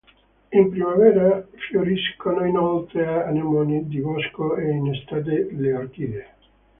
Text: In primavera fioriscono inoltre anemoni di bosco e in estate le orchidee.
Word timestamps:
In 0.51 0.69
primavera 0.71 1.47
fioriscono 1.69 2.43
inoltre 2.43 3.05
anemoni 3.05 3.87
di 3.87 3.99
bosco 3.99 4.55
e 4.55 4.67
in 4.71 4.91
estate 4.95 5.49
le 5.51 5.75
orchidee. 5.75 6.27